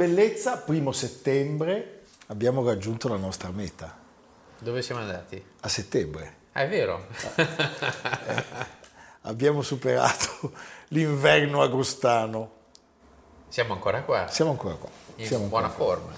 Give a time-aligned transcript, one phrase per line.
[0.00, 3.94] Bellezza, primo settembre, abbiamo raggiunto la nostra meta.
[4.58, 5.42] Dove siamo andati?
[5.60, 6.36] A settembre.
[6.52, 7.06] Ah, è vero.
[7.36, 8.44] eh,
[9.22, 10.52] abbiamo superato
[10.88, 12.50] l'inverno agostano.
[13.48, 14.26] Siamo ancora qua.
[14.30, 14.88] Siamo ancora qua.
[15.16, 16.12] In Siamo buona ancora forma.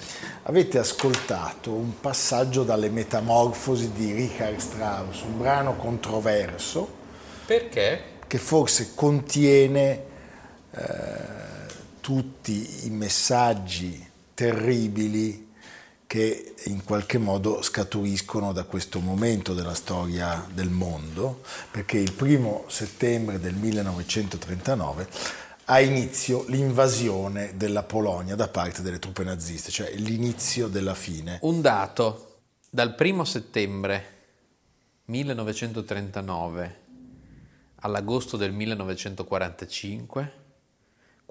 [0.44, 7.00] Avete ascoltato un passaggio dalle Metamorfosi di Richard Strauss, un brano controverso.
[7.46, 8.04] Perché?
[8.28, 10.04] Che forse contiene
[10.70, 11.51] eh,
[12.02, 15.50] tutti i messaggi terribili
[16.06, 22.64] che in qualche modo scaturiscono da questo momento della storia del mondo, perché il primo
[22.66, 25.08] settembre del 1939
[25.66, 31.38] ha inizio l'invasione della Polonia da parte delle truppe naziste, cioè l'inizio della fine.
[31.42, 34.06] Un dato, dal primo settembre
[35.04, 36.80] 1939
[37.76, 40.40] all'agosto del 1945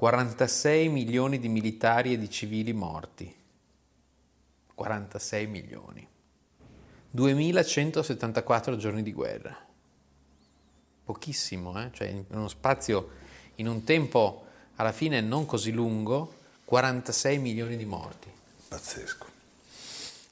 [0.02, 3.32] 46 milioni di militari e di civili morti.
[4.74, 6.08] 46 milioni.
[7.12, 9.56] 2174 giorni di guerra.
[11.04, 11.92] Pochissimo, eh?
[11.94, 13.10] cioè in uno spazio,
[13.58, 14.46] in un tempo
[14.78, 16.34] alla fine non così lungo,
[16.66, 18.28] 46 milioni di morti.
[18.70, 19.26] Pazzesco.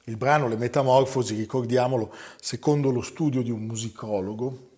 [0.02, 4.68] Il brano Le Metamorfosi, ricordiamolo, secondo lo studio di un musicologo,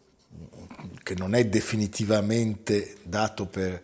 [1.03, 3.83] che non è definitivamente dato per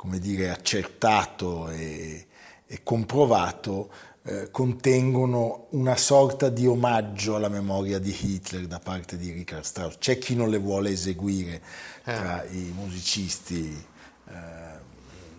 [0.00, 2.26] come dire, accertato e,
[2.66, 9.30] e comprovato, eh, contengono una sorta di omaggio alla memoria di Hitler da parte di
[9.30, 9.98] Richard Strauss.
[9.98, 11.60] C'è chi non le vuole eseguire
[12.02, 12.56] tra eh.
[12.56, 13.86] i musicisti,
[14.26, 14.32] eh,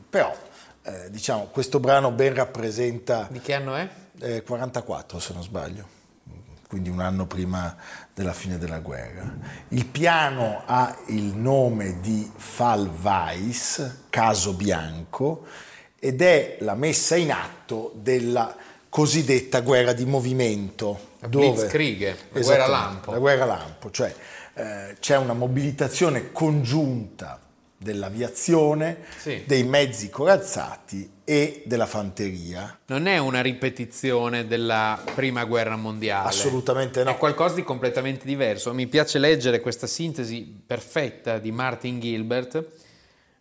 [0.07, 0.31] però
[0.83, 3.27] eh, diciamo questo brano ben rappresenta...
[3.31, 4.43] Di che anno è?
[4.43, 6.00] 44 se non sbaglio
[6.71, 7.75] quindi un anno prima
[8.13, 9.29] della fine della guerra.
[9.67, 15.43] Il piano ha il nome di Fall Weiss, caso bianco,
[15.99, 18.55] ed è la messa in atto della
[18.87, 21.09] cosiddetta guerra di movimento.
[21.19, 23.11] La Blitzkrieg, la guerra lampo.
[23.11, 24.15] La guerra lampo, cioè
[24.53, 27.37] eh, c'è una mobilitazione congiunta
[27.77, 29.43] dell'aviazione, sì.
[29.45, 32.77] dei mezzi corazzati e della fanteria.
[32.87, 36.27] Non è una ripetizione della prima guerra mondiale.
[36.27, 37.11] Assolutamente no.
[37.11, 38.73] È qualcosa di completamente diverso.
[38.73, 42.61] Mi piace leggere questa sintesi perfetta di Martin Gilbert.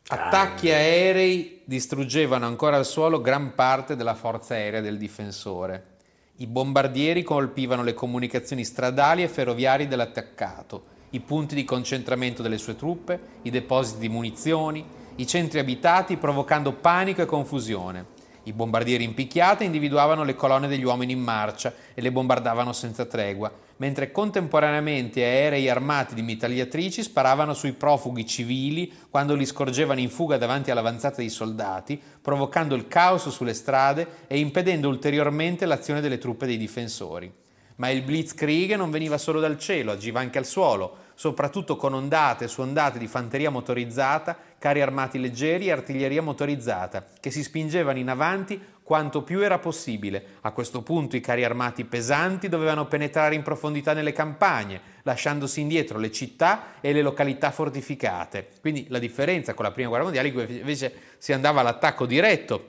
[0.06, 5.96] Attacchi aerei distruggevano ancora al suolo gran parte della forza aerea del difensore.
[6.36, 12.76] I bombardieri colpivano le comunicazioni stradali e ferroviarie dell'attaccato, i punti di concentramento delle sue
[12.76, 18.18] truppe, i depositi di munizioni, i centri abitati provocando panico e confusione.
[18.44, 23.04] I bombardieri in picchiata individuavano le colonne degli uomini in marcia e le bombardavano senza
[23.04, 30.08] tregua, mentre contemporaneamente aerei armati di mitragliatrici sparavano sui profughi civili quando li scorgevano in
[30.08, 36.16] fuga davanti all'avanzata dei soldati, provocando il caos sulle strade e impedendo ulteriormente l'azione delle
[36.16, 37.30] truppe dei difensori.
[37.76, 42.48] Ma il Blitzkrieg non veniva solo dal cielo, agiva anche al suolo, soprattutto con ondate
[42.48, 48.08] su ondate di fanteria motorizzata, carri armati leggeri e artiglieria motorizzata, che si spingevano in
[48.08, 50.38] avanti quanto più era possibile.
[50.40, 55.98] A questo punto i carri armati pesanti dovevano penetrare in profondità nelle campagne, lasciandosi indietro
[55.98, 58.52] le città e le località fortificate.
[58.62, 62.68] Quindi la differenza con la Prima Guerra Mondiale è che invece si andava all'attacco diretto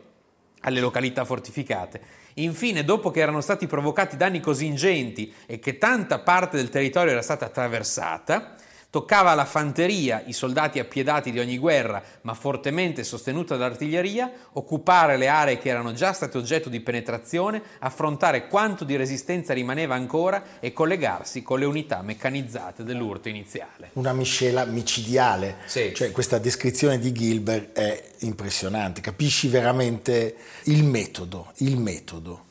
[0.64, 2.21] alle località fortificate.
[2.36, 7.12] Infine, dopo che erano stati provocati danni così ingenti e che tanta parte del territorio
[7.12, 8.56] era stata attraversata,
[8.92, 15.30] Toccava alla fanteria, i soldati appiedati di ogni guerra, ma fortemente sostenuta dall'artiglieria, occupare le
[15.30, 20.74] aree che erano già state oggetto di penetrazione, affrontare quanto di resistenza rimaneva ancora e
[20.74, 23.92] collegarsi con le unità meccanizzate dell'urto iniziale.
[23.94, 25.60] Una miscela micidiale.
[25.68, 25.94] Sì.
[25.96, 32.44] Cioè, questa descrizione di Gilbert è impressionante, capisci veramente il metodo, il metodo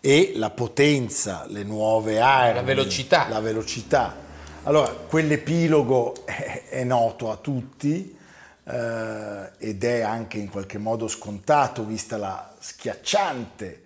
[0.00, 3.28] e la potenza, le nuove armi, La velocità.
[3.28, 4.23] La velocità.
[4.66, 8.16] Allora, quell'epilogo è, è noto a tutti
[8.64, 13.82] eh, ed è anche in qualche modo scontato vista la schiacciante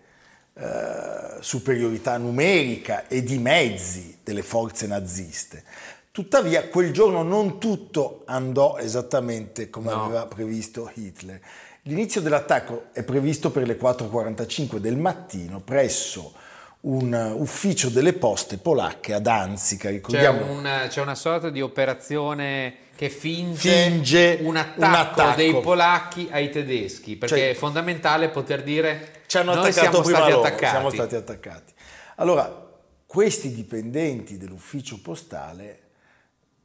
[0.54, 5.64] eh, superiorità numerica e di mezzi delle forze naziste.
[6.12, 10.04] Tuttavia, quel giorno non tutto andò esattamente come No.
[10.04, 11.40] aveva previsto Hitler.
[11.82, 16.34] L'inizio dell'attacco è previsto per le 4.45 del mattino presso
[16.80, 19.88] un ufficio delle poste polacche ad Danzica.
[19.88, 25.36] C'è, Ricordiamo, un- c'è una sorta di operazione che finge, Finge un, attacco un attacco.
[25.36, 30.30] dei polacchi ai tedeschi, perché Cioè- è fondamentale poter dire ci hanno noi siamo stati
[30.30, 30.66] loro, attaccati.
[30.70, 31.72] siamo stati attaccati.
[32.16, 32.66] Allora,
[33.06, 35.80] questi dipendenti dell'ufficio postale,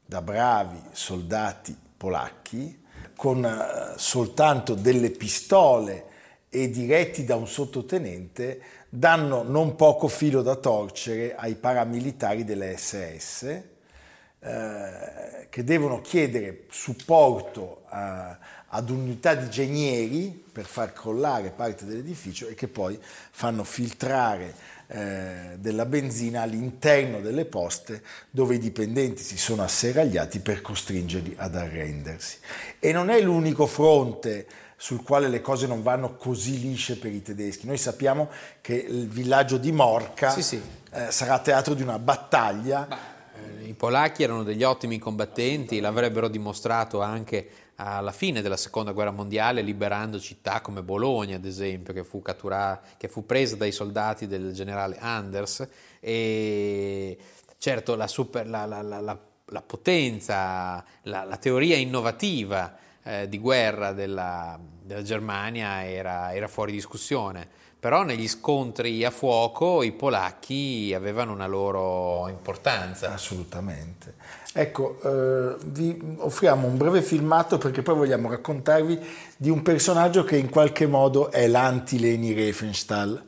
[0.06, 2.82] da bravi soldati polacchi,
[3.16, 6.06] con eh, soltanto delle pistole
[6.50, 8.62] e diretti da un sottotenente,
[8.96, 17.86] danno non poco filo da torcere ai paramilitari delle SS eh, che devono chiedere supporto
[17.88, 18.38] a-
[18.68, 24.54] ad unità di genieri per far crollare parte dell'edificio e che poi fanno filtrare
[24.88, 31.56] eh, della benzina all'interno delle poste dove i dipendenti si sono asseragliati per costringerli ad
[31.56, 32.38] arrendersi.
[32.78, 34.46] E non è l'unico fronte
[34.84, 37.66] sul quale le cose non vanno così lisce per i tedeschi.
[37.66, 40.62] Noi sappiamo che il villaggio di Morca Sì, sì.
[40.92, 47.02] eh, sarà teatro di una battaglia Eh, I polacchi erano degli ottimi combattenti, l'avrebbero dimostrato
[47.02, 52.22] anche alla fine della seconda guerra mondiale, liberando città come Bologna, ad esempio, che fu,
[52.22, 55.66] cattura- che fu presa dai soldati del generale Anders.
[56.02, 57.18] E
[57.58, 62.76] certo, la, super- la- la- la- potenza, la, la teoria innovativa
[63.06, 67.48] eh, di guerra della, della Germania era, era fuori discussione.
[67.80, 73.12] Però negli scontri a fuoco i polacchi avevano una loro importanza.
[73.12, 74.14] Assolutamente.
[74.54, 79.00] Ecco, eh, vi offriamo un breve filmato perché poi vogliamo raccontarvi
[79.36, 83.22] di un personaggio che in qualche modo è l'anti-Leni Riefenstahl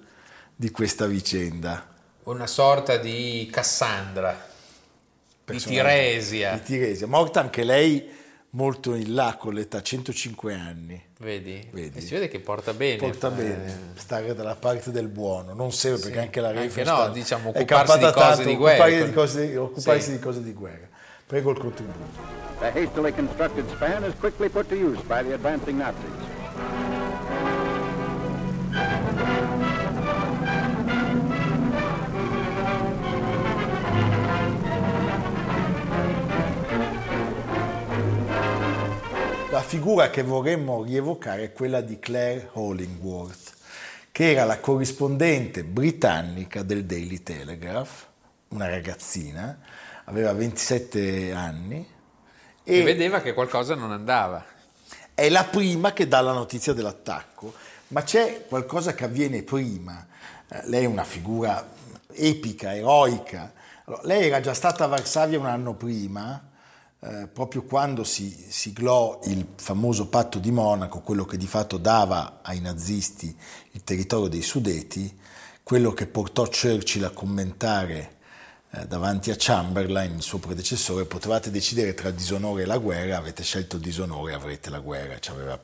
[0.55, 1.85] di questa vicenda.
[2.23, 4.39] Una sorta di Cassandra,
[5.43, 8.07] di Tiresia, Di Tiresia, morta anche lei
[8.55, 11.01] molto in là con l'età 105 anni.
[11.19, 11.67] vedi?
[11.71, 11.97] Vedi.
[11.97, 12.95] E si vede che porta bene.
[12.97, 17.07] Porta eh, bene, stare dalla parte del buono, non sempre perché anche la Anche Riefenstahl
[17.07, 18.83] no, diciamo, è occuparsi di campata cose tanto, di guerra.
[18.83, 20.11] occupare di cose- occuparsi Sì.
[20.11, 20.87] di cose di guerra.
[21.27, 22.43] Prego il contributo.
[22.59, 26.33] The hastily constructed span is quickly put to use by the advancing Nazis.
[39.75, 43.51] Figura che vorremmo rievocare è quella di Claire Hollingworth,
[44.09, 48.05] che era la corrispondente britannica del Daily Telegraph,
[48.49, 49.59] una ragazzina,
[50.05, 51.85] aveva 27 anni
[52.63, 54.45] E e vedeva che qualcosa non andava.
[55.13, 57.53] è la prima che dà la notizia dell'attacco,
[57.89, 60.07] ma c'è qualcosa che avviene prima.
[60.47, 61.67] Eh, lei è una figura
[62.13, 63.51] epica, eroica.
[63.83, 66.41] Allora, lei era già stata a Varsavia un anno prima,
[67.07, 72.39] eh, proprio quando si siglò il famoso patto di Monaco, quello che di fatto dava
[72.41, 73.35] ai nazisti
[73.71, 75.15] il territorio dei Sudeti,
[75.61, 78.13] quello che portò Churchill a commentare
[78.71, 83.43] eh, davanti a Chamberlain, il suo predecessore, potevate decidere tra disonore e la guerra, avete
[83.43, 85.59] scelto il disonore, avrete la guerra, ci aveva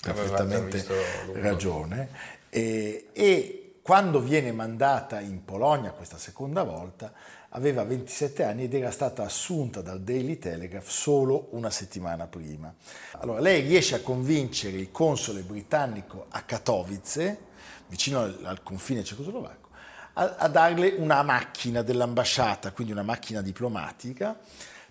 [0.00, 0.86] perfettamente
[1.32, 2.08] ragione.
[2.50, 7.12] E, e quando viene mandata in Polonia questa seconda volta,
[7.56, 12.72] aveva 27 anni ed era stata assunta dal Daily Telegraph solo una settimana prima.
[13.18, 17.38] Allora, lei riesce a convincere il console britannico a Katowice,
[17.86, 19.68] vicino al, confine cecoslovacco,
[20.14, 24.36] a, a darle una macchina dell'ambasciata, quindi una macchina diplomatica,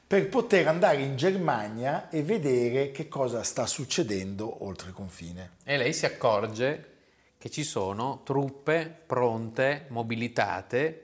[0.05, 5.55] per poter andare in Germania e vedere che cosa sta succedendo oltre confine.
[5.63, 6.91] E lei si accorge
[7.37, 11.02] che ci sono truppe pronte, mobilitate,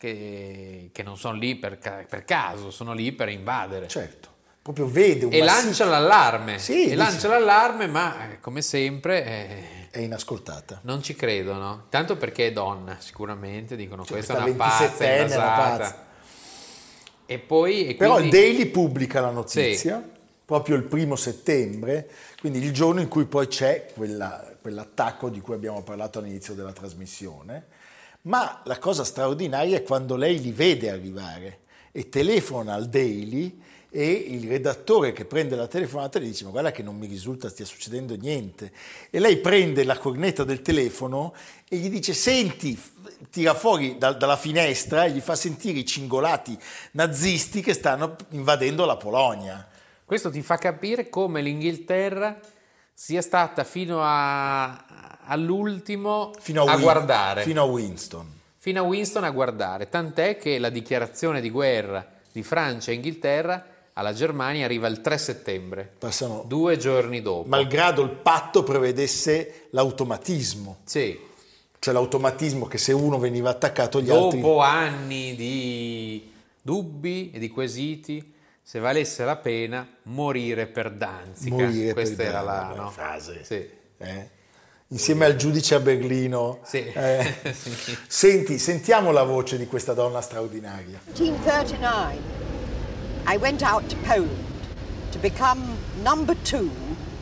[0.00, 3.86] che, che non sono lì per, per caso, sono lì per invadere.
[3.86, 4.28] Certo,
[4.62, 6.58] proprio vede un e massiccio- lancia l'allarme.
[6.58, 10.80] Sì, e dice- lancia l'allarme, ma eh, come sempre eh, è inascoltata.
[10.84, 15.24] Non ci credono, tanto perché è donna, sicuramente, dicono Cioè, questa è una pazza, è
[15.26, 16.06] 27enne, una pazza.
[17.26, 17.88] E poi...
[17.88, 20.02] e Però quindi- il Daily pubblica la notizia
[20.46, 25.54] proprio il primo settembre, quindi il giorno in cui poi c'è quella- quell'attacco di cui
[25.54, 27.66] abbiamo parlato all'inizio della trasmissione.
[28.22, 31.60] Ma la cosa straordinaria è quando lei li vede arrivare
[31.90, 33.58] e telefona al Daily
[33.92, 37.48] e il redattore che prende la telefonata gli dice ma guarda che non mi risulta
[37.48, 38.72] stia succedendo niente.
[39.10, 41.34] E lei prende la cornetta del telefono
[41.68, 42.80] e gli dice senti
[43.30, 46.56] tira fuori da- dalla finestra e gli fa sentire i cingolati
[46.92, 49.66] nazisti che stanno invadendo la Polonia.
[50.04, 52.38] Questo ti fa capire come l'Inghilterra
[52.92, 58.82] sia stata fino a- all'ultimo fino a, a Win- guardare, fino a Winston fino a
[58.82, 64.66] Winston a guardare, tant'è che la dichiarazione di guerra di Francia e Inghilterra alla Germania
[64.66, 67.48] arriva il 3 settembre, passano due giorni dopo.
[67.48, 71.18] malgrado il patto prevedesse l'automatismo Sì,
[71.78, 77.48] cioè l'automatismo che se uno veniva attaccato gli altri dopo anni di dubbi e di
[77.48, 81.54] quesiti, se valesse la pena morire per Danzica.
[81.54, 82.90] morire Questa per era dare la no?
[82.90, 83.68] frase Sì.
[83.96, 84.30] eh?
[84.92, 86.84] Insieme al giudice a Berlino Sì.
[86.92, 87.96] Eh, Sì.
[88.06, 92.18] senti sentiamo la voce di questa donna straordinaria 1939,
[93.26, 94.44] I went out to Poland
[95.12, 95.60] to become
[96.02, 96.70] number two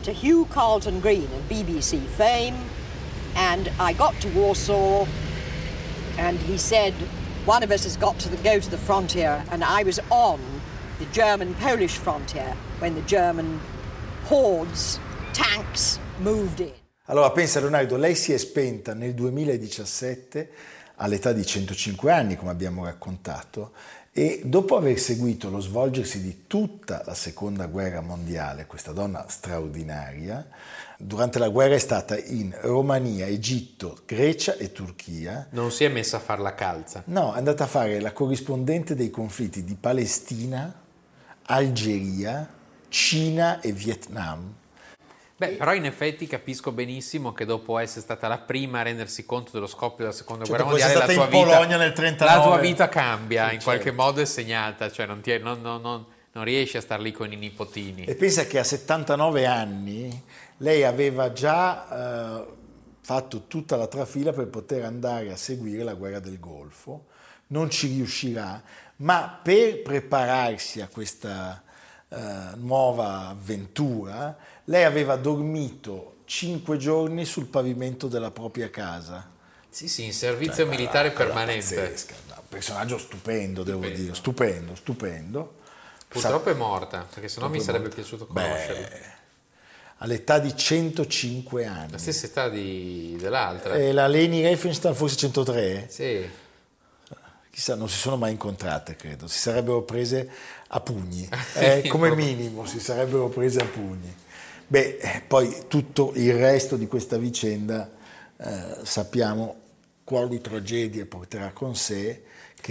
[0.03, 2.55] to Hugh Carlton Green of BBC fame.
[3.35, 5.05] And I got to Warsaw,
[6.17, 6.93] and he said,
[7.45, 9.43] One of us has got to the, go to the frontier.
[9.51, 10.39] And I was on
[10.97, 13.59] the German Polish frontier when the German
[14.25, 14.99] hordes,
[15.33, 16.71] tanks, moved in.
[17.09, 20.49] Allora pensa Leonardo, lei si è spenta nel 2017
[20.97, 23.71] all'età di 105 anni, come abbiamo raccontato,
[24.11, 30.49] e dopo aver seguito lo svolgersi di tutta la seconda guerra mondiale, questa donna straordinaria,
[30.99, 35.47] durante la guerra è stata in Romania, Egitto, Grecia e Turchia.
[35.49, 37.01] Non si è messa a far la calza.
[37.07, 40.71] No, è andata a fare la corrispondente dei conflitti di Palestina,
[41.47, 42.47] Algeria,
[42.87, 44.57] Cina e Vietnam.
[45.39, 49.51] Beh, però in effetti capisco benissimo che dopo essere stata la prima a rendersi conto
[49.53, 52.37] dello scoppio della seconda Cioè, guerra mondiale, la tua, vita, Polonia nel 39.
[52.37, 54.01] la tua vita cambia, in qualche certo.
[54.01, 57.37] modo è segnata, cioè non, ti non- non- non riesci a star lì con i
[57.37, 58.03] nipotini.
[58.03, 60.23] E pensa che a 79 anni
[60.57, 62.47] lei aveva già eh,
[62.99, 67.05] fatto tutta la trafila per poter andare a seguire la guerra del Golfo,
[67.47, 68.61] non ci riuscirà,
[68.97, 71.63] ma per prepararsi a questa
[72.09, 72.17] eh,
[72.55, 74.35] nuova avventura,
[74.69, 79.27] lei aveva dormito cinque giorni sul pavimento della propria casa.
[79.67, 81.75] Sì, sì, in servizio militare Cosa permanente.
[81.75, 84.01] pazzesca, un personaggio stupendo, devo Stupendo.
[84.03, 85.53] dire, stupendo, stupendo.
[86.07, 87.95] Purtroppo è morta, perché sennò mi sarebbe morta.
[87.95, 88.87] piaciuto conoscerla.
[88.87, 89.01] Beh,
[89.97, 91.91] all'età di 105 anni.
[91.91, 93.73] La stessa età di- dell'altra.
[93.75, 95.87] E la Leni Riefenstahl forse 103?
[95.89, 96.29] Sì.
[97.51, 99.27] Chissà, non si sono mai incontrate, credo.
[99.27, 100.29] Si sarebbero prese
[100.67, 104.15] a pugni, eh, come minimo si sarebbero prese a pugni.
[104.71, 107.89] Beh, eh, poi tutto il resto di questa vicenda
[108.37, 109.61] eh, sappiamo
[110.03, 112.23] quali tragedie porterà con sé.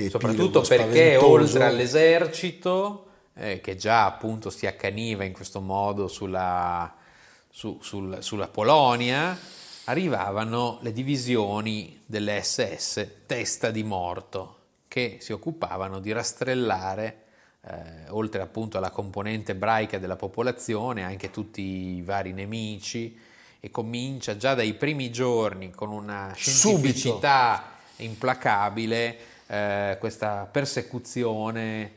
[0.09, 6.95] Soprattutto perché oltre all'esercito, eh, che già appunto si accaniva in questo modo sulla,
[7.51, 9.37] su- sul- sulla Polonia,
[9.87, 17.23] arrivavano le divisioni delle SS, testa di morto, che si occupavano di rastrellare,
[17.71, 21.63] eh, oltre appunto alla componente ebraica della popolazione, anche tutti
[21.97, 23.17] i vari nemici,
[23.61, 26.51] e comincia già dai primi giorni con una Subito.
[26.51, 27.65] scientificità
[27.97, 31.93] implacabile eh, questa persecuzione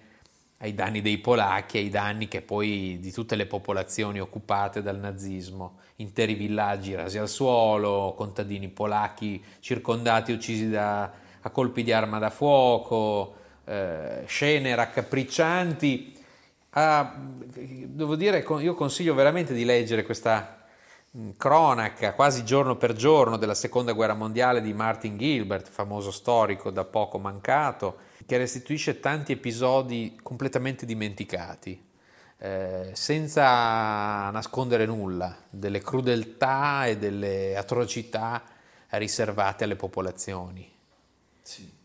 [0.58, 5.78] ai danni dei polacchi, ai danni che poi di tutte le popolazioni occupate dal nazismo,
[5.98, 11.12] interi villaggi rasi al suolo, contadini polacchi circondati, uccisi da-
[11.44, 13.36] a colpi di arma da fuoco,
[13.72, 16.20] eh, scene raccapriccianti.
[16.72, 20.66] Ah, devo dire, io consiglio veramente di leggere questa
[21.12, 26.70] mh, cronaca quasi giorno per giorno della seconda guerra mondiale di Martin Gilbert, famoso storico
[26.70, 31.82] da poco mancato, che restituisce tanti episodi completamente dimenticati,
[32.40, 38.44] eh, senza nascondere nulla, delle crudeltà e delle atrocità
[38.90, 40.70] riservate alle popolazioni.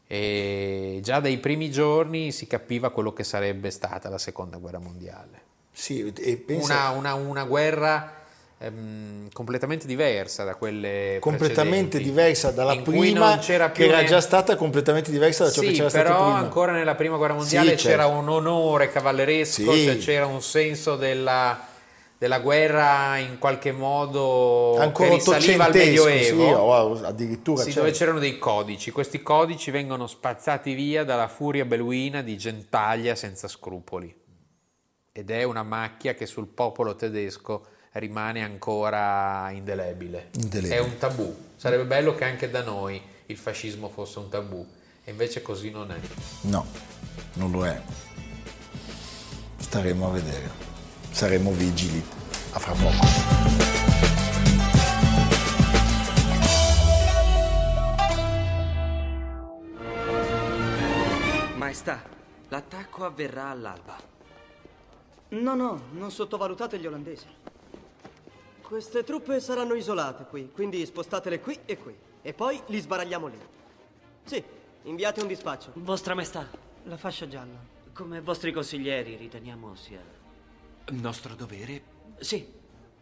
[0.09, 5.41] E già dai primi giorni si capiva quello che sarebbe stata la seconda guerra mondiale
[5.73, 6.13] Sì,
[6.47, 8.13] pensa, una, una- una guerra
[8.59, 14.55] ehm, completamente diversa da quelle completamente diversa dalla prima, c'era che era ne- già stata
[14.57, 16.39] completamente diversa da ciò che sì, c'era però stato prima.
[16.39, 18.19] ancora nella prima guerra mondiale Sì, c'era certo.
[18.19, 19.85] un onore cavalleresco, Sì.
[19.85, 21.67] cioè c'era un senso della,
[22.19, 26.47] della guerra in qualche modo Ancora che risaliva al Medioevo.
[26.47, 28.91] sì, o addirittura Sì, c'è- dove c'erano dei codici.
[28.91, 34.15] Questi codici vengono spazzati via dalla furia beluina di Gentaglia senza scrupoli.
[35.13, 40.29] Ed è una macchia che sul popolo tedesco rimane ancora indelebile.
[40.35, 40.75] Indelebile.
[40.77, 41.35] È un tabù.
[41.57, 44.67] Sarebbe bello che anche da noi il fascismo fosse un tabù.
[45.05, 45.97] E invece così non è.
[46.43, 46.67] No,
[47.35, 47.81] non lo è.
[49.59, 50.75] Staremo a vedere.
[51.17, 52.05] Saremo vigili.
[52.53, 53.07] A fra poco.
[61.57, 62.03] Maestà,
[62.49, 63.97] l'attacco avverrà all'alba.
[65.29, 67.27] No, no, non sottovalutate gli olandesi.
[68.61, 71.97] Queste truppe saranno isolate qui, quindi spostatele qui e qui.
[72.21, 73.39] E poi li sbaragliamo lì.
[74.23, 74.45] Sì,
[74.83, 75.71] inviate un dispaccio.
[75.77, 76.47] Vostra Maestà,
[76.83, 77.57] La fascia gialla.
[77.95, 80.16] come vostri consiglieri riteniamo sia...
[80.93, 81.83] Nostro dovere?
[82.19, 82.47] Sì,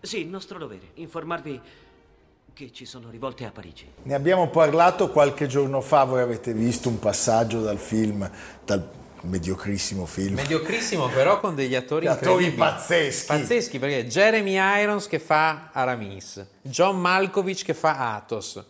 [0.00, 0.90] sì, il nostro dovere.
[0.94, 1.60] Informarvi
[2.54, 3.86] che ci sono rivolte a Parigi.
[4.04, 8.30] Ne abbiamo parlato qualche giorno fa, voi avete visto un passaggio dal film,
[8.64, 8.88] dal
[9.22, 10.36] mediocrissimo film.
[10.36, 13.26] Mediocrissimo però con degli attori, attori pazzeschi.
[13.26, 18.64] Pazzeschi perché Jeremy Irons che fa Aramis, John Malkovich che fa Athos,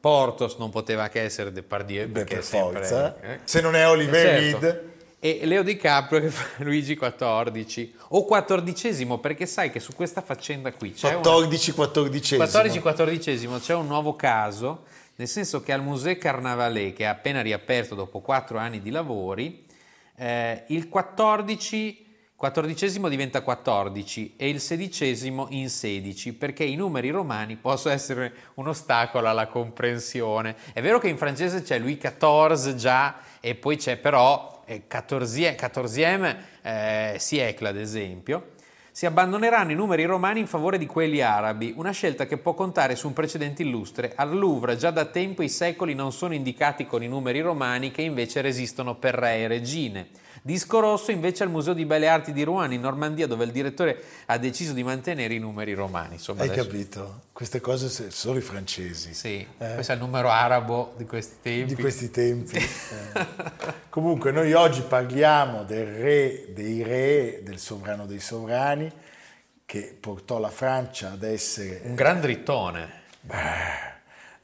[0.00, 3.20] Portos non poteva che essere Depardieu Beh, perché per sempre, forza.
[3.20, 3.40] eh.
[3.44, 4.58] Se non è Oliver Certo.
[4.60, 4.94] Reed.
[5.18, 10.72] E Leo DiCaprio che fa Luigi XIV o quattordicesimo perché sai che su questa faccenda
[10.72, 14.84] qui c'è una- 14 14 14-14 c'è un nuovo caso,
[15.16, 19.64] nel senso che al Musée Carnavalet, che è appena riaperto dopo quattro anni di lavori,
[20.16, 22.04] eh, il 14
[22.36, 28.68] quattordicesimo diventa 14 e il sedicesimo in 16 perché i numeri romani possono essere un
[28.68, 30.54] ostacolo alla comprensione.
[30.74, 34.55] È vero che in francese c'è Louis XIV già e poi c'è però
[34.86, 38.54] 14 14e eh, siècle ad esempio.
[38.96, 42.96] Si abbandoneranno i numeri romani in favore di quelli arabi, una scelta che può contare
[42.96, 44.14] su un precedente illustre.
[44.16, 48.00] Al Louvre già da tempo i secoli non sono indicati con i numeri romani che
[48.00, 50.08] invece resistono per re e regine.
[50.46, 54.00] Disco rosso invece al Museo di Belle Arti di Rouen in Normandia dove il direttore
[54.26, 56.14] ha deciso di mantenere i numeri romani.
[56.14, 57.20] Insomma, Hai adesso- capito?
[57.32, 59.12] Queste cose se- solo i francesi.
[59.12, 59.74] Sì, Eh?
[59.74, 61.74] questo è il numero arabo di questi tempi.
[61.74, 62.56] Di questi tempi.
[62.58, 63.26] eh.
[63.88, 68.88] Comunque noi oggi parliamo del re dei re, del sovrano dei sovrani,
[69.64, 72.88] che portò la Francia ad essere Un gran drittone.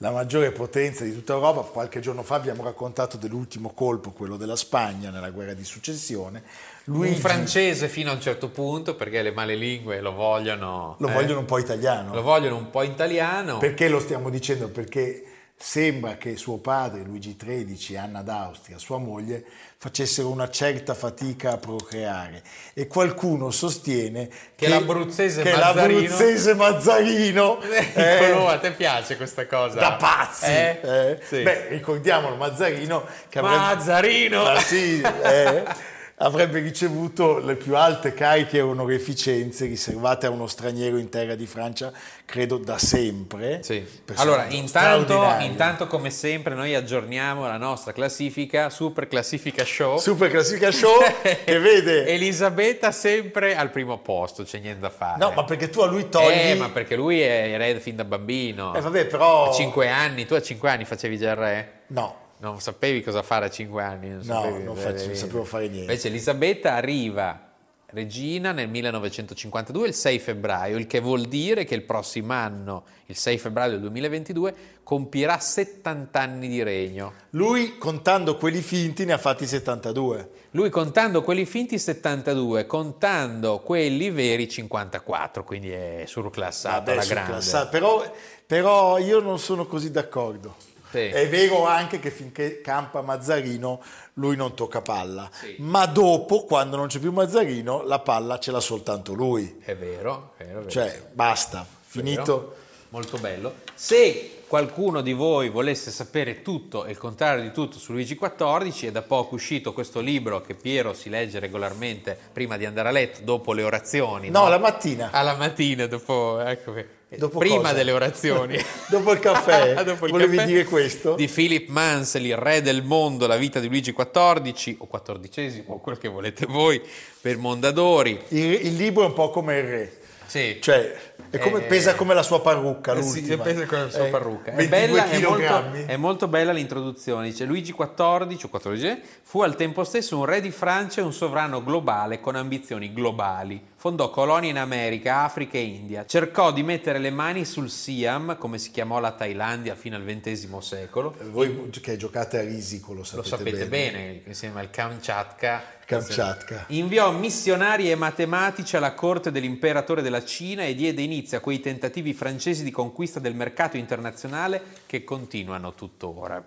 [0.03, 1.61] La maggiore potenza di tutta Europa.
[1.61, 6.43] Qualche giorno fa abbiamo raccontato dell'ultimo colpo, quello della Spagna nella guerra di successione.
[6.85, 10.97] Luigi Un francese fino a un certo punto perché le male lingue lo vogliono...
[10.99, 12.13] lo eh, vogliono un po' italiano.
[12.13, 13.59] Lo vogliono un po' italiano.
[13.59, 14.69] Perché lo stiamo dicendo?
[14.69, 15.25] Perché
[15.65, 19.45] sembra che suo padre, Luigi XIII, Anna d'Austria, sua moglie,
[19.77, 22.43] facessero una certa fatica a procreare
[22.75, 27.61] e qualcuno sostiene Che l'abruzzese che Mazzarino- l'abruzzese Mazzarino
[27.95, 29.79] eh, Nicolò, a te piace questa cosa?
[29.79, 30.47] da pazzi.
[30.47, 30.81] Eh?
[30.83, 31.19] eh.
[31.23, 31.43] Sì.
[31.43, 34.45] Beh, ricordiamolo, Mazzarino che avrebbe, Mazzarino!
[34.45, 35.65] Ah, sì, eh,
[36.17, 41.47] avrebbe ricevuto le più alte cariche e onoreficenze riservate a uno straniero in terra di
[41.47, 41.93] Francia,
[42.25, 43.63] credo da sempre.
[43.63, 43.85] Sì.
[44.17, 49.99] Allora, intanto, intanto, come sempre, noi aggiorniamo la nostra classifica, Super Classifica Show.
[49.99, 51.01] Super Classifica Show
[51.45, 52.07] che vede...
[52.07, 55.19] Elisabetta sempre al primo posto, c'è niente da fare.
[55.19, 56.33] No, ma perché tu a lui togli...
[56.33, 58.75] Eh, ma perché lui è erede fin da bambino.
[58.75, 59.51] Eh, vabbè, però...
[59.51, 61.73] A 5 anni, tu a 5 anni facevi già il re?
[61.89, 64.09] No, Non sapevi cosa fare a 5 anni?
[64.09, 65.83] Non No, sapevi- non faccio- non sapevo fare niente.
[65.93, 67.51] Invece Elisabetta arriva
[67.91, 73.15] regina nel 1952, il 6 febbraio, il che vuol dire che il prossimo anno, il
[73.17, 77.13] 6 febbraio del 2022, compirà 70 anni di regno.
[77.31, 80.31] lui contando quelli finti ne ha fatti 72.
[80.51, 87.69] Lui contando quelli finti 72, contando quelli veri 54, quindi è surclassato alla Adesso grande.
[87.71, 88.13] Però,
[88.45, 90.57] però io non sono così d'accordo.
[90.93, 91.07] Sì.
[91.09, 93.83] È vero anche che finché campa Mazzarino
[94.15, 95.57] lui non tocca palla, Sì.
[95.61, 99.59] ma dopo, quando non c'è più Mazzarino, la palla ce l'ha soltanto lui.
[99.65, 100.71] È vero, è vero, è vero.
[100.71, 102.23] Cioè, basta, finito.
[102.39, 102.57] Vero?
[102.91, 103.55] Molto bello.
[103.75, 108.89] Se qualcuno di voi volesse sapere tutto e il contrario di tutto su Luigi XIV,
[108.89, 112.93] è da poco uscito questo libro che Piero si legge regolarmente prima di andare a
[112.93, 114.29] letto, dopo le orazioni.
[114.29, 115.09] No, la mattina.
[115.11, 116.75] Alla mattina, dopo, ecco,
[117.17, 117.73] Dopo prima cosa?
[117.73, 118.59] delle orazioni.
[118.89, 119.75] Dopo il caffè?
[119.85, 121.15] Dopo il Volevi caffè dire questo?
[121.15, 125.79] Di Philip Mansell, il re del mondo, la vita di Luigi XIV, o XIV, o
[125.81, 126.81] quel che volete voi,
[127.21, 128.21] per Mondadori.
[128.29, 130.02] Il, il libro è un po' come il re.
[130.33, 130.59] Sì.
[130.63, 133.43] Cioè, È come, Eh, pesa come la sua parrucca, Eh sì, l'ultima.
[133.43, 134.53] pesa come la sua Eh, parrucca.
[134.53, 137.29] È 22 bella, è molto, è molto bella l'introduzione.
[137.29, 141.13] Dice Luigi XIV, o 14, fu al tempo stesso un re di Francia e un
[141.13, 143.63] sovrano globale con ambizioni globali.
[143.77, 146.05] Fondò colonie in America, Africa e India.
[146.07, 150.59] Cercò di mettere le mani sul Siam, come si chiamò la Thailandia fino al XX
[150.59, 151.15] secolo.
[151.31, 155.81] Voi che giocate a risico lo Lo sapete, sapete bene, insieme al Kamchatka.
[156.01, 156.65] Kamchatka.
[156.69, 162.15] Inviò missionari e matematici alla corte dell'imperatore della Cina e diede inizio a quei tentativi
[162.15, 166.47] francesi di conquista del mercato internazionale che continuano tuttora.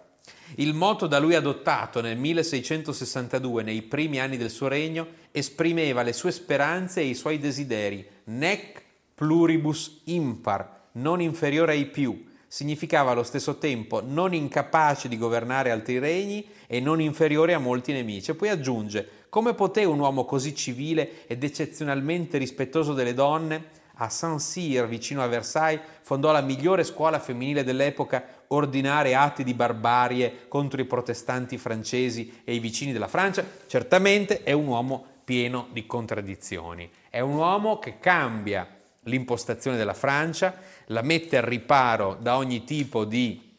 [0.55, 6.13] Il motto da lui adottato nel 1662, nei primi anni del suo regno, esprimeva le
[6.13, 8.08] sue speranze e i suoi desideri.
[8.25, 8.81] Nec
[9.13, 12.34] pluribus impar, non inferiore ai più.
[12.47, 17.91] Significava allo stesso tempo non incapace di governare altri regni e non inferiore a molti
[17.91, 18.31] nemici.
[18.31, 23.65] E poi aggiunge, come poté un uomo così civile ed eccezionalmente rispettoso delle donne?
[23.95, 30.48] A Saint-Cyr, vicino a Versailles, fondò la migliore scuola femminile dell'epoca, ordinare atti di barbarie
[30.48, 33.45] contro i protestanti francesi e i vicini della Francia.
[33.67, 36.89] Certamente è un uomo pieno di contraddizioni.
[37.10, 38.65] È un uomo che cambia
[39.02, 43.54] l'impostazione della Francia, la mette al riparo da ogni tipo di,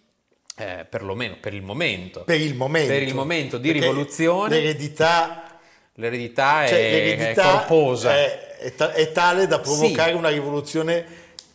[0.56, 2.88] eh, perlomeno per il momento, Per il momento.
[2.90, 5.45] per il momento di rivoluzione, L'eredità,
[5.96, 8.14] l'eredità è, cioè, è l'eredità corposa.
[8.14, 10.16] È, è ta- è tale da provocare Sì.
[10.16, 11.04] una rivoluzione,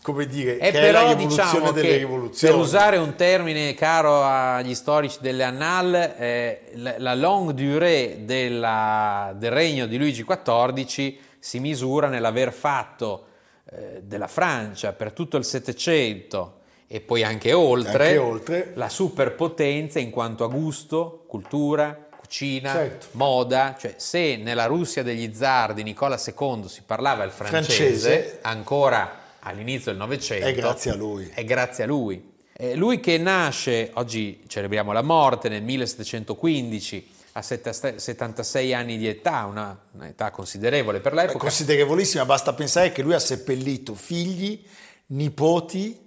[0.04, 2.54] come dire, E che è la però rivoluzione diciamo delle rivoluzioni.
[2.54, 9.34] per usare un termine caro agli storici delle Annales, eh, la, la longue durée della-
[9.36, 13.26] del regno di Luigi XIV si misura nell'aver fatto
[13.74, 18.72] eh, della Francia per tutto il Settecento e poi anche oltre, Anche oltre.
[18.76, 23.08] la superpotenza in quanto a gusto, cultura, cucina, Certo.
[23.12, 28.40] moda, cioè se nella Russia degli zar di Nicola II si parlava il francese, Francese.
[28.44, 31.30] ancora all'inizio del Novecento, È grazie a lui.
[31.34, 32.30] È grazie a lui.
[32.54, 39.08] Eh, lui che nasce, oggi celebriamo la morte nel 1715, a setta- 76 anni di
[39.10, 41.38] età, una, un'età considerevole per È l'epoca.
[41.40, 44.64] considerevolissima, basta pensare che lui ha seppellito figli,
[45.08, 46.00] nipoti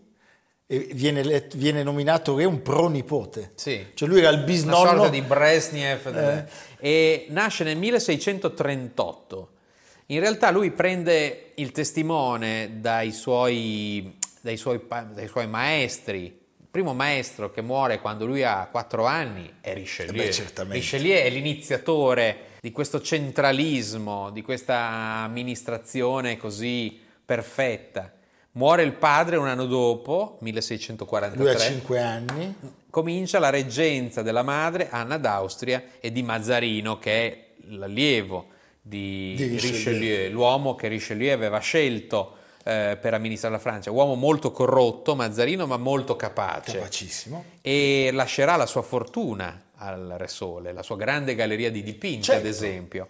[0.66, 3.52] viene, let- viene nominato re un pronipote.
[3.54, 3.86] Sì.
[3.94, 6.46] Cioè lui era il una bisnonno sorta di Brezhnev
[6.78, 9.48] e nasce nel 1638.
[10.06, 14.80] In realtà lui prende il testimone dai suoi, dai suoi
[15.12, 16.24] dai suoi maestri.
[16.24, 20.22] Il primo maestro che muore quando lui ha 4 anni è Richelieu.
[20.22, 20.78] Eh beh, certamente.
[20.78, 24.76] Richelieu è l'iniziatore di questo centralismo, di questa
[25.24, 28.12] amministrazione così perfetta.
[28.56, 32.54] Muore il padre un anno dopo, 1643 lui ha 5 anni.
[32.88, 38.46] comincia la reggenza della madre Anna d'Austria e di Mazzarino, che è l'allievo
[38.80, 39.70] di, Di Richelieu.
[39.72, 40.30] Richelieu.
[40.30, 43.90] l'uomo che Richelieu aveva scelto eh, per amministrare la Francia.
[43.90, 46.78] Uomo molto corrotto, Mazzarino, ma molto capace.
[46.78, 47.44] Capacissimo.
[47.60, 52.40] E lascerà la sua fortuna al Re Sole, la sua grande galleria di dipinti, Certo.
[52.40, 53.08] ad esempio.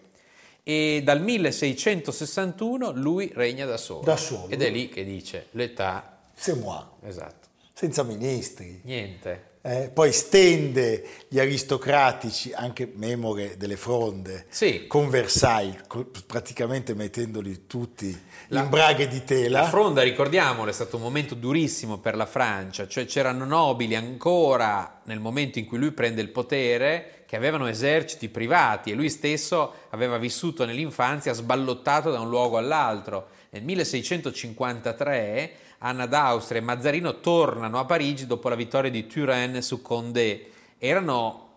[0.66, 4.00] E dal 1661 lui regna da solo.
[4.02, 4.48] Da solo.
[4.48, 8.80] Ed è lì che dice l'età, C'est moi, esatto, senza ministri.
[8.84, 9.52] niente.
[9.66, 14.86] Eh, poi stende gli aristocratici, anche memore delle fronde, Sì.
[14.86, 18.14] con Versailles, co- praticamente mettendoli tutti
[18.48, 19.60] La- in braghe di tela.
[19.62, 25.00] La fronda, ricordiamolo, è stato un momento durissimo per la Francia, cioè c'erano nobili ancora
[25.04, 29.74] nel momento in cui lui prende il potere che avevano eserciti privati e lui stesso
[29.90, 33.26] aveva vissuto nell'infanzia sballottato da un luogo all'altro.
[33.50, 39.82] Nel 1653 Anna d'Austria e Mazzarino tornano a Parigi dopo la vittoria di Turenne su
[39.82, 40.48] Condé.
[40.78, 41.48] Erano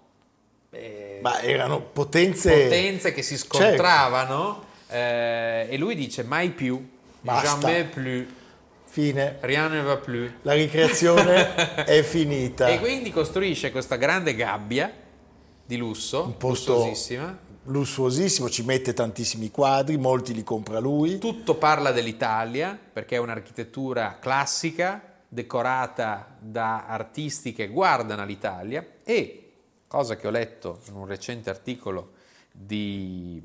[0.72, 2.63] eh, Ma erano potenze...
[2.63, 3.58] potenze che si Certo.
[3.58, 6.84] scontravano eh, e lui dice mai più,
[7.22, 7.60] Basta.
[7.60, 8.26] jamais plus,
[8.86, 9.38] Fine.
[9.42, 10.32] rien ne va plus.
[10.42, 12.66] La ricreazione è finita.
[12.66, 15.06] E quindi costruisce questa grande gabbia
[15.68, 17.38] di lusso, Un posto lussosissima.
[17.64, 21.18] lussuosissimo, ci mette tantissimi quadri, molti li compra lui.
[21.20, 29.52] Tutto parla dell'Italia perché è un'architettura classica, decorata da artisti che guardano all'Italia e,
[29.88, 32.14] cosa che ho letto in un recente articolo
[32.52, 33.42] di-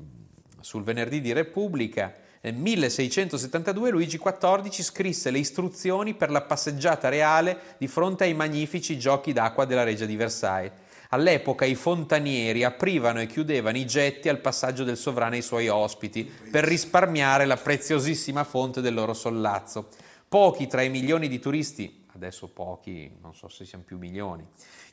[0.61, 7.75] sul venerdì di Repubblica, nel 1672 Luigi XIV scrisse le istruzioni per la passeggiata reale
[7.77, 10.71] di fronte ai magnifici giochi d'acqua della Reggia di Versailles.
[11.13, 16.23] All'epoca i fontanieri aprivano e chiudevano i getti al passaggio del sovrano ai suoi ospiti
[16.23, 19.89] per risparmiare la preziosissima fonte del loro sollazzo.
[20.27, 24.43] Pochi tra i milioni di turisti, adesso pochi, non so se siano più milioni,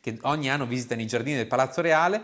[0.02, 2.22] che ogni anno visitano i giardini del Palazzo Reale,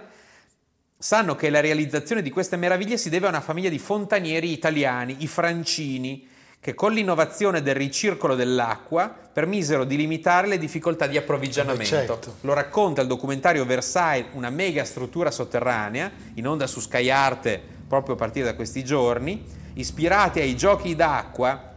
[0.98, 5.16] sanno che la realizzazione di queste meraviglie si deve a una famiglia di fontanieri italiani,
[5.20, 6.28] i Francini,
[6.66, 11.82] che con l'innovazione del ricircolo dell'acqua permisero di limitare le difficoltà di approvvigionamento.
[11.82, 12.36] Eh certo.
[12.40, 18.16] Lo racconta il documentario Versailles, una mega struttura sotterranea, in onda su Sky Arte proprio
[18.16, 21.72] a partire da questi giorni, ispirati ai giochi d'acqua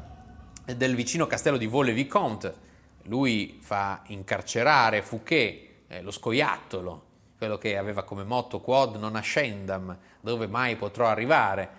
[0.66, 2.56] del vicino castello di Vaux-le-Vicomte.
[3.04, 7.04] Lui fa incarcerare Fouquet, eh, lo scoiattolo,
[7.38, 11.70] quello che aveva come motto quod non ascendam, dove mai potrò arrivare,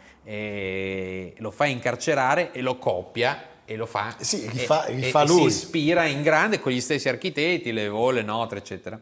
[1.38, 5.26] lo fa incarcerare e lo copia e lo fa, Sì, e- rifà- e- rifà e
[5.26, 5.40] lui.
[5.42, 8.98] si ispira in grande con gli stessi architetti, le vole, Notre, eccetera.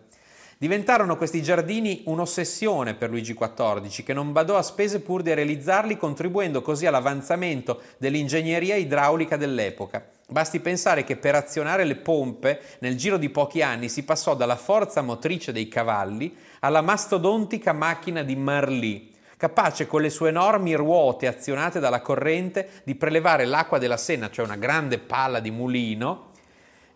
[0.61, 5.97] Diventarono questi giardini un'ossessione per Luigi XIV, che non badò a spese pur di realizzarli,
[5.97, 10.05] contribuendo così all'avanzamento dell'ingegneria idraulica dell'epoca.
[10.29, 14.57] Basti pensare che per azionare le pompe, nel giro di pochi anni, si passò dalla
[14.57, 21.29] forza motrice dei cavalli alla mastodontica macchina di Marly, capace con le sue enormi ruote
[21.29, 26.33] azionate dalla corrente di prelevare l'acqua della Senna, cioè una grande palla di mulino,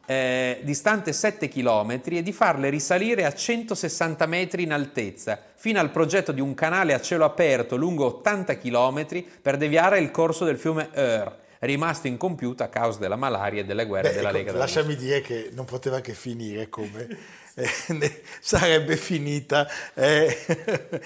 [0.05, 5.90] eh, distante 7 km e di farle risalire a 160 metri in altezza, fino al
[5.90, 10.59] progetto di un canale a cielo aperto lungo 80 km per deviare il corso del
[10.59, 14.52] fiume Eure, rimasto incompiuto a causa della malaria e delle guerre Beh, della ecco, Lega
[14.55, 17.07] lasciami dire che non poteva che finire come
[17.55, 20.37] eh, sarebbe finita eh,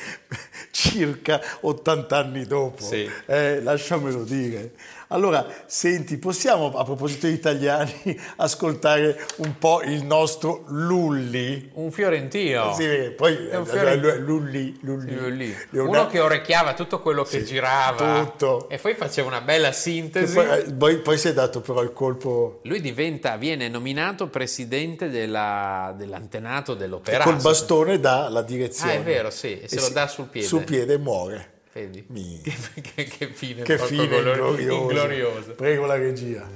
[0.71, 2.83] circa 80 anni dopo.
[2.83, 3.09] Sì.
[3.27, 4.73] Eh, lasciamelo dire.
[5.09, 7.92] Allora, senti, possiamo a proposito di italiani
[8.37, 11.71] ascoltare un po' il nostro Lulli?
[11.75, 12.75] Un fiorentino.
[12.75, 14.16] Sì, perché poi È un eh, fiorentino.
[14.19, 15.57] Lulli, Lulli, lì.
[15.71, 18.69] Leonardo- Uno che orecchiava tutto quello che Sì, girava tutto.
[18.69, 20.35] e poi faceva una bella sintesi.
[20.35, 25.09] poi, eh, poi, poi si è dato però il colpo Lui diventa, viene nominato presidente
[25.09, 27.23] della- dell'antenato e dell'opera.
[27.23, 28.92] col bastone dà la direzione.
[28.92, 30.47] Ah, è vero, sì, e se lo dà sul piede.
[30.49, 31.51] Sul piede e muore.
[31.77, 32.03] Vedi?
[32.09, 34.73] Mi- Che, che- che fine, Che fine glori- ingloriosa.
[34.73, 35.51] ingloriosa.
[35.53, 36.49] Prego la regia.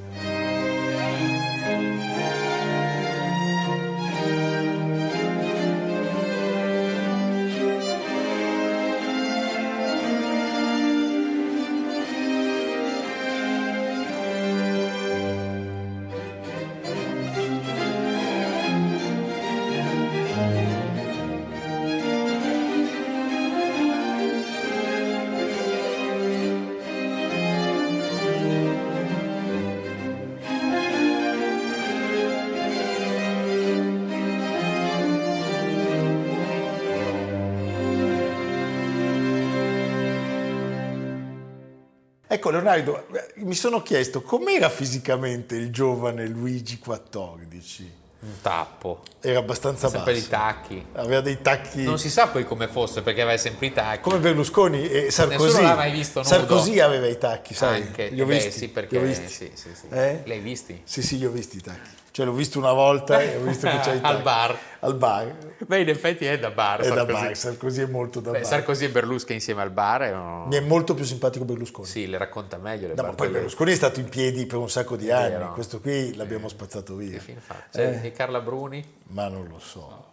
[42.76, 47.84] Leonardo, eh, mi sono chiesto com'era fisicamente il giovane Luigi XIV?
[48.22, 50.26] Un tappo, Era abbastanza sempre basso.
[50.26, 50.86] i tacchi.
[50.92, 54.00] Aveva dei tacchi Non si sa poi come fosse perché aveva sempre i tacchi.
[54.02, 55.44] come Berlusconi e Sarkozy.
[55.46, 56.28] Nessuno l'ha mai visto nudo.
[56.34, 57.80] Sarkozy aveva i tacchi, sai?
[57.80, 58.50] Anche, Li ho beh, visti.
[58.52, 59.26] sì, li perché ho visti.
[59.28, 59.86] sì, sì, sì.
[59.88, 60.20] Eh?
[60.24, 60.82] Li hai visti?
[60.84, 61.88] Sì, sì, li ho visti i tacchi.
[62.12, 63.98] Cioè l'ho visto una volta e ho visto che c'è.
[64.02, 64.58] Al bar.
[64.80, 65.32] Al bar.
[65.58, 66.80] Beh, in effetti è da bar.
[66.80, 68.46] È da bar, Sarkozy è molto da Beh, bar.
[68.48, 71.86] Sarkozy e Berlusconi insieme al bar è- Mi è molto più simpatico Berlusconi.
[71.86, 73.28] Sì, le racconta meglio le No, ma poi.
[73.28, 75.52] Berlusconi è stato in piedi per un sacco di anni, vero.
[75.52, 77.12] questo qui l'abbiamo spazzato via.
[77.12, 77.54] Che fine fa?
[77.70, 78.06] C'è Eh.
[78.06, 78.84] e Carla Bruni?
[79.08, 80.06] Ma non lo so.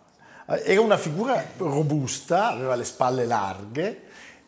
[0.45, 4.01] Era una figura robusta, aveva le spalle larghe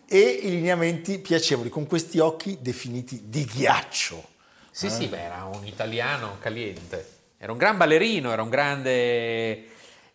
[0.07, 4.23] e i lineamenti piacevoli, con questi occhi definiti di ghiaccio.
[4.71, 4.89] Sì, Eh.
[4.89, 7.17] sì, beh, era un italiano caliente.
[7.41, 9.67] Era un gran ballerino, era un grande...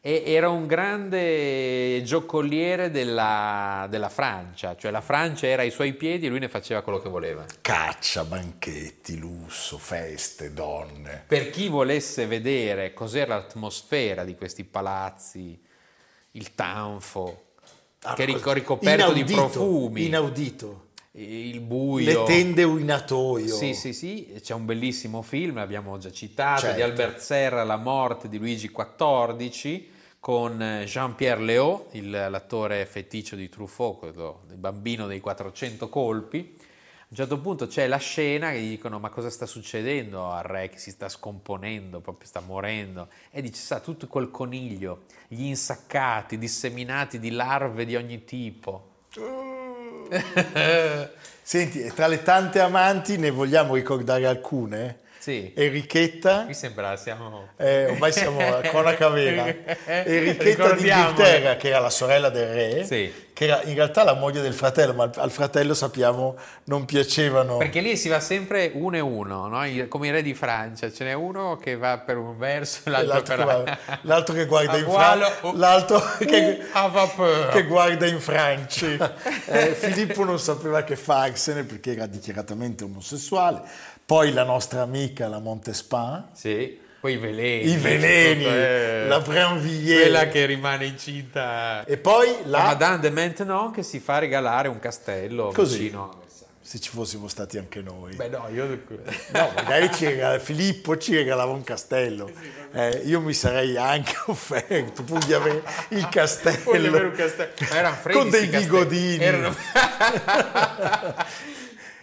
[0.06, 6.28] Era un grande giocoliere della, della Francia, cioè la Francia era ai suoi piedi e
[6.28, 7.46] lui ne faceva quello che voleva.
[7.62, 11.24] Caccia, banchetti, lusso, feste, donne.
[11.26, 15.58] Per chi volesse vedere cos'era l'atmosfera di questi palazzi,
[16.32, 17.44] il tanfo,
[18.06, 20.83] Ah, che ricoperto di inaudito, profumi, Inaudito.
[21.16, 22.04] Il buio.
[22.22, 23.54] Le tende uinatoio.
[23.54, 26.76] Sì, sì, sì, c'è un bellissimo film, l'abbiamo già citato, Certo.
[26.76, 29.82] di Albert Serra, La morte di Luigi XIV,
[30.18, 36.56] con eh, Jean-Pierre Léaud, il- l'attore feticcio di Truffaut, quello, il bambino dei 400 colpi.
[36.58, 40.42] A un certo punto c'è la scena che gli dicono ma cosa sta succedendo al
[40.42, 45.44] re che si sta scomponendo, proprio sta morendo e dice sa tutto quel coniglio, gli
[45.44, 48.88] insaccati, disseminati di larve di ogni tipo.
[51.42, 54.98] Senti, tra le tante amanti ne vogliamo ricordare alcune?
[55.24, 55.52] Sì.
[55.56, 57.48] Enrichetta, Mi sembra siamo...
[57.56, 59.46] eh, ormai siamo a cronaca vera.
[60.04, 63.10] Enrichetta d'Inghilterra, che era la sorella del re, Sì.
[63.32, 67.56] che era in realtà la moglie del fratello, ma al, fratello sappiamo non piacevano.
[67.56, 69.62] Perché lì si va sempre uno e uno, no?
[69.88, 73.14] Come i re di Francia, ce n'è uno che va per un verso e l'altro,
[73.14, 77.48] L'altro, per che guarda, l'altro che guarda in Francia, uh, l'altro che, uh, vapeur.
[77.48, 79.14] che guarda in Francia.
[79.46, 83.60] Eh, Filippo non sapeva che farsene perché era dichiaratamente omosessuale,
[84.06, 87.70] poi la nostra amica, la Montespan, Sì, poi i veleni.
[87.70, 91.84] i veleni, tutto, eh, la Brinvilliers, Quella che rimane incinta.
[91.84, 92.64] e poi La la...
[92.64, 95.78] Madame de Maintenon che si fa regalare un castello Così.
[95.78, 96.22] vicino.
[96.66, 98.14] Se ci fossimo stati anche noi.
[98.14, 98.64] Beh no, io...
[99.32, 102.30] No, magari ci regala- Filippo ci regalava un castello.
[102.72, 106.70] Eh, io mi sarei anche offerto pur di avere il castello.
[106.88, 107.50] Avere castello.
[107.68, 109.22] Ma erano freddi Con dei bigodini.
[109.22, 109.54] Erano-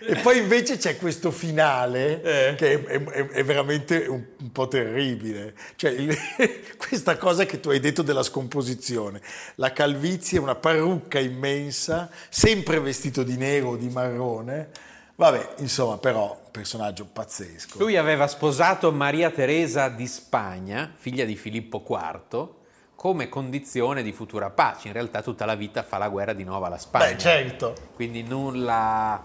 [0.03, 2.55] E poi invece c'è questo finale Eh.
[2.55, 5.53] che è, è- è veramente un, un po' terribile.
[5.75, 6.17] Cioè, il-
[6.77, 9.21] questa cosa che tu hai detto della scomposizione.
[9.55, 14.69] La calvizie, una parrucca immensa, sempre vestito di nero o di marrone.
[15.15, 17.77] Vabbè, insomma, però, un personaggio pazzesco.
[17.77, 22.49] Lui aveva sposato Maria Teresa di Spagna, figlia di Filippo IV,
[22.95, 24.87] come condizione di futura pace.
[24.87, 27.11] In realtà tutta la vita fa la guerra di nuovo alla Spagna.
[27.11, 27.75] Beh, certo.
[27.93, 29.23] Quindi nulla...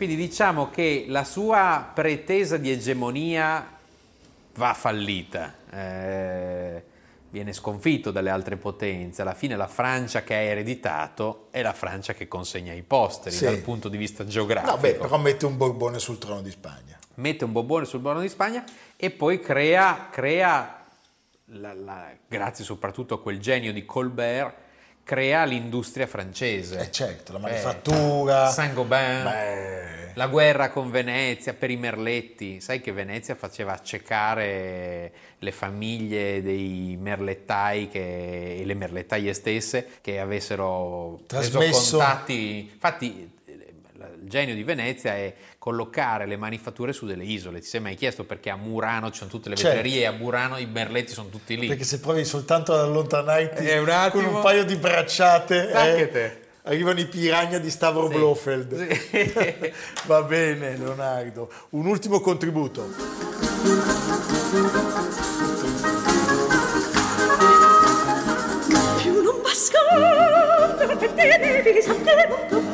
[0.00, 3.68] Quindi diciamo che la sua pretesa di egemonia
[4.54, 6.82] va fallita, eh,
[7.28, 9.20] viene sconfitto dalle altre potenze.
[9.20, 13.44] Alla fine la Francia che ha ereditato è la Francia che consegna i posteri Sì.
[13.44, 14.72] dal punto di vista geografico.
[14.72, 16.96] No, beh, però mette un borbone sul trono di Spagna.
[17.16, 18.64] mette un bobbone sul Borno di Spagna
[18.96, 20.82] e poi crea, crea
[21.48, 24.54] la- la- grazie soprattutto a quel genio di Colbert,
[25.10, 26.78] crea l'industria francese.
[26.78, 28.48] Eh certo, la manifattura.
[28.48, 32.60] Saint-Gobain, Beh, la guerra con Venezia per i merletti.
[32.60, 40.20] Sai che Venezia faceva accecare le famiglie dei merlettai che- e le merlettaie stesse che
[40.20, 42.70] avessero preso Trasmesso- contatti.
[42.72, 43.28] Infatti eh,
[44.20, 47.60] il genio di Venezia è collocare le manifatture su delle isole.
[47.60, 49.76] Ti sei mai chiesto perché a Murano ci sono tutte le Certo.
[49.76, 51.66] vetrerie e a Burano i merletti sono tutti lì?
[51.66, 54.22] perché se provi soltanto ad allontanarti Eh, un attimo.
[54.24, 58.74] con un paio di bracciate, eh, arrivano i piranha di Stavro Blofeld.
[58.90, 59.72] Sì.
[60.06, 61.50] Va bene, Leonardo.
[61.70, 62.88] Un ultimo contributo.
[69.02, 72.69] più non bascono per te devi sapere molto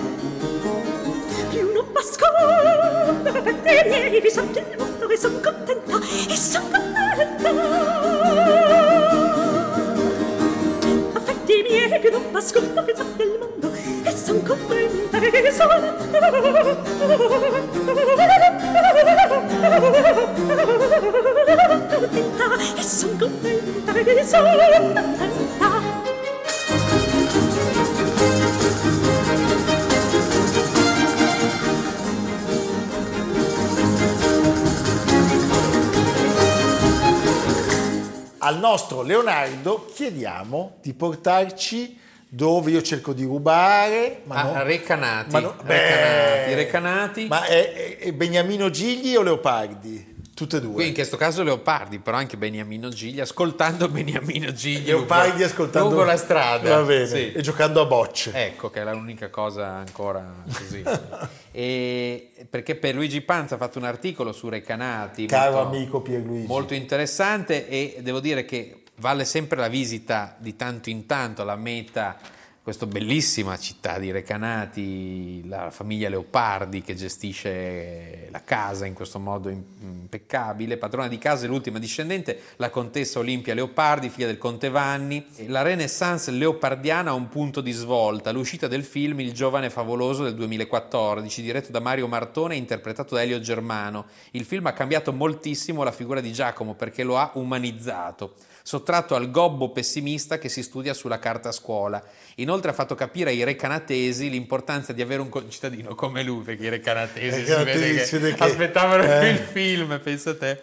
[2.17, 5.99] scola perché ieri sono il mondo e sono contenta
[6.29, 7.51] e sono contenta.
[11.13, 16.19] Affetti miei più non ascolto che sono del mondo e son contenta e son contenta
[22.77, 25.46] e sono contenta e sono contenta.
[38.47, 44.21] Al nostro Leonardo chiediamo di portarci dove io cerco di rubare.
[44.23, 47.27] Ma Ah, no- Recanati, ma no- Recanati, beh, Recanati.
[47.27, 50.15] Ma è, è- è Beniamino Gigli o Leopardi?
[50.37, 50.75] Tutte e due.
[50.75, 55.89] Qui in questo caso Leopardi, però anche Beniamino Gigli, ascoltando Beniamino Gigli Leopardi lungo, ascoltando
[55.89, 56.77] lungo la strada.
[56.77, 57.07] Va bene.
[57.07, 57.33] Sì.
[57.33, 58.33] E giocando a bocce.
[58.35, 60.83] Ecco che è l'unica cosa ancora così.
[61.53, 65.25] e, perché per Luigi Panza ha fatto un articolo su Recanati.
[65.25, 66.47] Caro molto- amico Pierluigi.
[66.47, 71.57] Molto interessante e devo dire che vale sempre la visita di tanto in tanto alla
[71.57, 72.19] meta,
[72.67, 79.51] questa bellissima città di Recanati, la famiglia Leopardi che gestisce la casa in questo modo
[79.51, 84.69] im- impeccabile, padrona di casa e l'ultima discendente, la contessa Olimpia Leopardi, figlia del conte
[84.69, 85.25] Vanni.
[85.47, 90.35] La renaissance leopardiana ha un punto di svolta, l'uscita del film Il giovane favoloso del
[90.35, 94.07] 2014, diretto da Mario Martone e interpretato da Elio Germano.
[94.33, 98.35] Il film ha cambiato moltissimo la figura di Giacomo perché lo ha umanizzato
[98.67, 102.03] sottratto al gobbo pessimista che si studia sulla carta a scuola.
[102.37, 106.69] Inoltre ha fatto capire ai recanatesi l'importanza di avere un concittadino come lui, perché i
[106.71, 109.29] recanatesi, si vede che che- aspettavano eh.
[109.29, 110.61] il film, pensa te.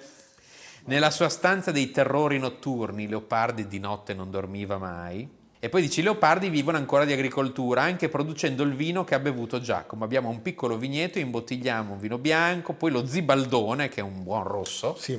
[0.88, 5.26] Nella sua stanza dei terrori notturni, Leopardi di notte non dormiva mai.
[5.64, 9.20] E poi dice: i leopardi vivono ancora di agricoltura, anche producendo il vino che ha
[9.20, 10.04] bevuto Giacomo.
[10.04, 14.44] Abbiamo un piccolo vigneto, imbottigliamo un vino bianco, poi lo zibaldone, che è un buon
[14.44, 14.98] rosso.
[15.00, 15.18] Sì,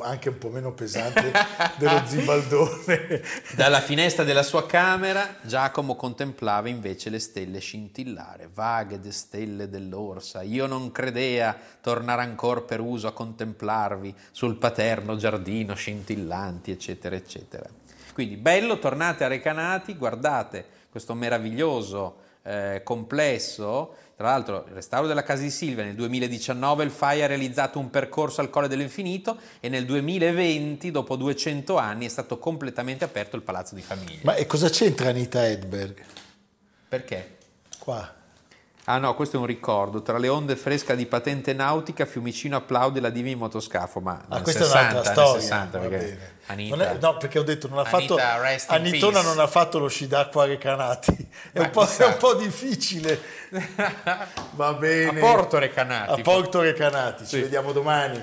[0.00, 1.32] anche un po' meno pesante
[1.78, 3.22] dello zibaldone.
[3.54, 10.42] Dalla finestra della sua camera Giacomo contemplava invece le stelle scintillare, vaghe de stelle dell'orsa.
[10.42, 17.66] Io non credea tornare ancora per uso a contemplarvi sul paterno giardino scintillanti, eccetera, eccetera.
[18.16, 23.94] Quindi bello, tornate a Recanati, guardate questo meraviglioso eh, complesso.
[24.16, 27.90] Tra l'altro, il restauro della casa di Silvia nel 2019 il FAI ha realizzato un
[27.90, 33.42] percorso al Colle dell'Infinito e nel 2020, dopo 200 anni, è stato completamente aperto il
[33.42, 34.20] Palazzo di Famiglia.
[34.22, 36.02] Ma e cosa c'entra Anita Edberg
[36.88, 37.36] Perché?
[37.78, 38.14] qua?
[38.88, 40.00] Ah no, questo è un ricordo.
[40.00, 43.98] Tra le onde fresca di patente nautica, Fiumicino applaude la diva in motoscafo.
[44.00, 45.40] Ma Ah, questa 60, è un'altra storia.
[45.40, 46.34] 60, va perché.
[46.46, 49.78] Anita, è- no, perché ho detto non ha Anita, fatto in Anitona non ha fatto
[49.80, 51.28] lo sci d'acqua a Recanati.
[51.52, 53.20] È, un po', è un po' difficile.
[54.54, 55.18] Va bene.
[55.18, 56.20] A Porto Recanati.
[56.20, 57.24] A Porto Recanati.
[57.24, 57.40] Ci Sì.
[57.40, 58.22] vediamo domani.